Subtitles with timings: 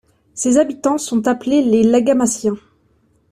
[0.33, 2.57] Ses habitants sont appelés les Lagamasiens.